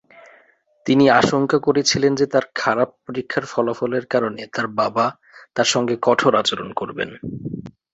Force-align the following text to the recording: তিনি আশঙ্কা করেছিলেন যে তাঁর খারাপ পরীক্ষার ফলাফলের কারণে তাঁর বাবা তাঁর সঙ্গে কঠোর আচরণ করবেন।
তিনি 0.85 1.05
আশঙ্কা 1.19 1.57
করেছিলেন 1.59 2.11
যে 2.15 2.25
তাঁর 2.25 2.45
খারাপ 2.55 2.89
পরীক্ষার 3.05 3.45
ফলাফলের 3.45 4.05
কারণে 4.05 4.41
তাঁর 4.53 4.67
বাবা 4.79 5.05
তাঁর 5.55 5.67
সঙ্গে 5.67 5.95
কঠোর 6.01 6.33
আচরণ 6.35 6.69
করবেন। 6.73 7.09